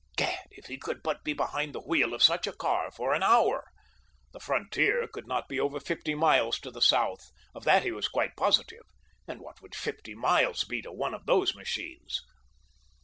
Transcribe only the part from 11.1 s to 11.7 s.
of those